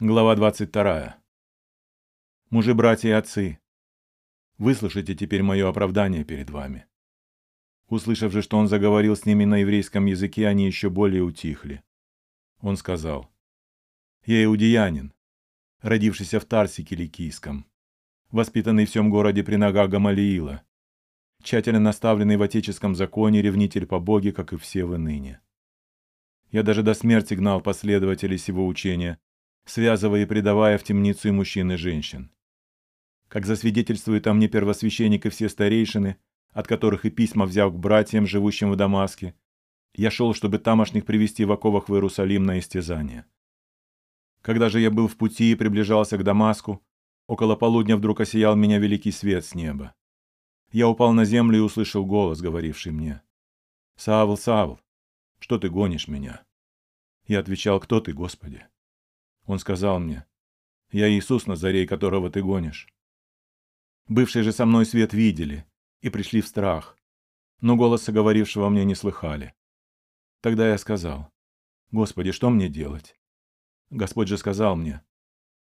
[0.00, 1.16] Глава 22.
[2.50, 3.60] Мужи, братья и отцы,
[4.58, 6.86] выслушайте теперь мое оправдание перед вами.
[7.88, 11.84] Услышав же, что он заговорил с ними на еврейском языке, они еще более утихли.
[12.60, 13.30] Он сказал,
[14.24, 15.12] «Я иудеянин,
[15.82, 17.66] родившийся в Тарсе Киликийском,
[18.32, 20.62] воспитанный в всем городе при ногах Гамалиила,
[21.44, 25.40] тщательно наставленный в отеческом законе, ревнитель по Боге, как и все вы ныне.
[26.50, 29.20] Я даже до смерти гнал последователей сего учения,
[29.64, 32.30] связывая и предавая в темницу и мужчин и женщин.
[33.28, 36.18] Как засвидетельствуют о мне первосвященник и все старейшины,
[36.50, 39.34] от которых и письма взял к братьям, живущим в Дамаске,
[39.94, 43.26] я шел, чтобы тамошних привести в оковах в Иерусалим на истязание.
[44.42, 46.82] Когда же я был в пути и приближался к Дамаску,
[47.26, 49.94] около полудня вдруг осиял меня великий свет с неба.
[50.72, 53.22] Я упал на землю и услышал голос, говоривший мне,
[53.96, 54.80] «Савл, Савл,
[55.38, 56.42] что ты гонишь меня?»
[57.26, 58.66] Я отвечал, «Кто ты, Господи?»
[59.46, 60.26] Он сказал мне,
[60.90, 62.88] «Я Иисус Назарей, которого ты гонишь».
[64.08, 65.66] Бывшие же со мной свет видели
[66.00, 66.98] и пришли в страх,
[67.60, 69.54] но голоса говорившего мне не слыхали.
[70.40, 71.30] Тогда я сказал,
[71.90, 73.16] «Господи, что мне делать?»
[73.90, 75.02] Господь же сказал мне,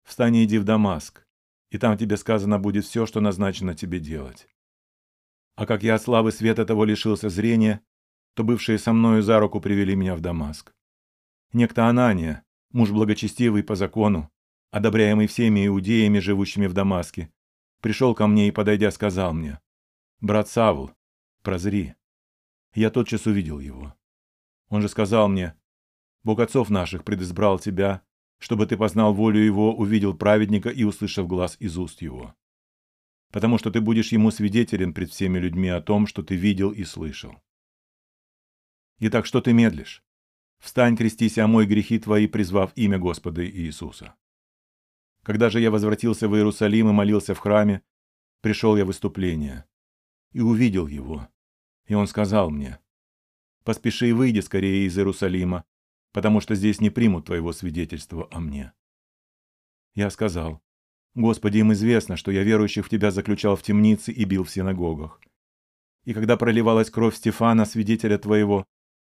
[0.04, 1.28] «Встань и иди в Дамаск,
[1.70, 4.48] и там тебе сказано будет все, что назначено тебе делать».
[5.56, 7.82] А как я от славы света того лишился зрения,
[8.34, 10.74] то бывшие со мною за руку привели меня в Дамаск.
[11.52, 12.44] Некто Анания,
[12.74, 14.30] муж благочестивый по закону,
[14.72, 17.32] одобряемый всеми иудеями, живущими в Дамаске,
[17.80, 19.62] пришел ко мне и, подойдя, сказал мне,
[20.20, 20.92] «Брат Савл,
[21.42, 21.96] прозри».
[22.74, 23.96] Я тотчас увидел его.
[24.70, 25.56] Он же сказал мне,
[26.24, 28.02] «Бог отцов наших предизбрал тебя,
[28.40, 32.36] чтобы ты познал волю его, увидел праведника и услышав глаз из уст его.
[33.32, 36.84] Потому что ты будешь ему свидетелен пред всеми людьми о том, что ты видел и
[36.84, 37.42] слышал.
[39.00, 40.04] Итак, что ты медлишь?
[40.64, 44.16] Встань, крестись, омой грехи твои, призвав имя Господа Иисуса.
[45.22, 47.82] Когда же я возвратился в Иерусалим и молился в храме,
[48.40, 49.66] пришел я в выступление
[50.32, 51.28] и увидел его.
[51.88, 52.80] И он сказал мне,
[53.66, 55.66] «Поспеши и выйди скорее из Иерусалима,
[56.14, 58.72] потому что здесь не примут твоего свидетельства о мне».
[59.96, 60.62] Я сказал,
[61.14, 65.20] «Господи, им известно, что я верующих в Тебя заключал в темнице и бил в синагогах.
[66.06, 68.66] И когда проливалась кровь Стефана, свидетеля Твоего,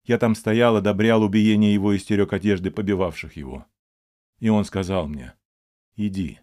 [0.04, 3.66] я там стоял, одобрял убиение его и стерег одежды побивавших его.
[4.40, 5.36] И он сказал мне,
[5.96, 6.40] «Иди,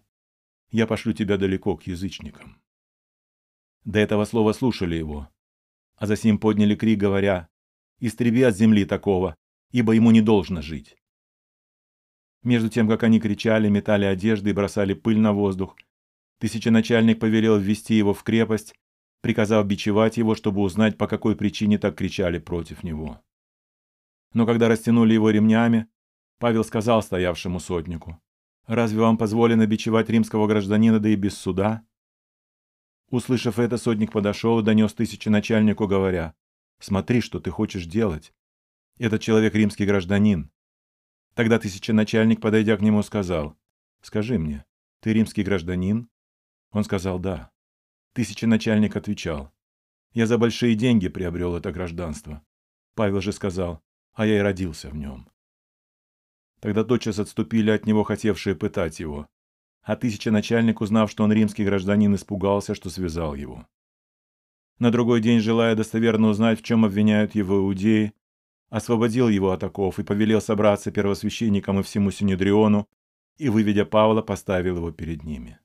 [0.71, 2.61] я пошлю тебя далеко к язычникам».
[3.83, 5.29] До этого слова слушали его,
[5.95, 7.49] а за сим подняли крик, говоря,
[7.99, 9.35] «Истреби от земли такого,
[9.71, 10.95] ибо ему не должно жить».
[12.43, 15.75] Между тем, как они кричали, метали одежды и бросали пыль на воздух,
[16.39, 18.73] тысяченачальник повелел ввести его в крепость,
[19.21, 23.21] приказав бичевать его, чтобы узнать, по какой причине так кричали против него.
[24.33, 25.87] Но когда растянули его ремнями,
[26.37, 28.21] Павел сказал стоявшему сотнику,
[28.67, 31.83] «Разве вам позволено бичевать римского гражданина, да и без суда?»
[33.09, 36.35] Услышав это, сотник подошел и донес тысяченачальнику, говоря,
[36.79, 38.33] «Смотри, что ты хочешь делать.
[38.99, 40.51] Этот человек римский гражданин».
[41.33, 43.57] Тогда тысяченачальник, подойдя к нему, сказал,
[44.01, 44.65] «Скажи мне,
[44.99, 46.09] ты римский гражданин?»
[46.71, 47.51] Он сказал, «Да».
[48.13, 49.51] Тысяченачальник отвечал,
[50.13, 52.43] «Я за большие деньги приобрел это гражданство».
[52.93, 53.81] Павел же сказал,
[54.19, 55.29] а я и родился в нем.
[56.59, 59.29] Тогда тотчас отступили от него хотевшие пытать его,
[59.81, 63.65] а тысяченачальник, узнав, что он римский гражданин, испугался, что связал его.
[64.77, 68.11] На другой день, желая достоверно узнать, в чем обвиняют его иудеи,
[68.67, 72.89] освободил его от оков и повелел собраться первосвященникам и всему Синедриону,
[73.37, 75.59] и, выведя Павла, поставил его перед ними.